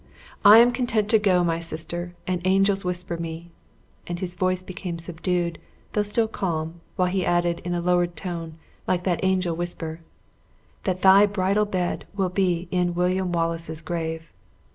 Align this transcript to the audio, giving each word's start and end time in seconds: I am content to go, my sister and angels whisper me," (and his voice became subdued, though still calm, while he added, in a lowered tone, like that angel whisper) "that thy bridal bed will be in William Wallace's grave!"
I 0.43 0.57
am 0.57 0.71
content 0.71 1.09
to 1.09 1.19
go, 1.19 1.43
my 1.43 1.59
sister 1.59 2.15
and 2.25 2.41
angels 2.43 2.83
whisper 2.83 3.17
me," 3.17 3.51
(and 4.07 4.17
his 4.17 4.33
voice 4.33 4.63
became 4.63 4.97
subdued, 4.97 5.59
though 5.93 6.01
still 6.01 6.27
calm, 6.27 6.81
while 6.95 7.07
he 7.09 7.23
added, 7.23 7.61
in 7.63 7.75
a 7.75 7.81
lowered 7.81 8.15
tone, 8.15 8.57
like 8.87 9.03
that 9.03 9.19
angel 9.23 9.55
whisper) 9.55 9.99
"that 10.85 11.03
thy 11.03 11.27
bridal 11.27 11.65
bed 11.65 12.07
will 12.17 12.29
be 12.29 12.67
in 12.71 12.95
William 12.95 13.31
Wallace's 13.31 13.83
grave!" 13.83 14.33